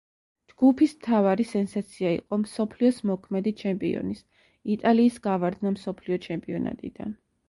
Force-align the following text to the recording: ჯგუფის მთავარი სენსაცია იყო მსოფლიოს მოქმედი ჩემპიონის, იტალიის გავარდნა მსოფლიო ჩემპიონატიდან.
ჯგუფის 0.51 0.93
მთავარი 0.99 1.43
სენსაცია 1.49 2.13
იყო 2.19 2.39
მსოფლიოს 2.43 3.01
მოქმედი 3.09 3.53
ჩემპიონის, 3.59 4.23
იტალიის 4.77 5.21
გავარდნა 5.29 5.75
მსოფლიო 5.75 6.19
ჩემპიონატიდან. 6.25 7.13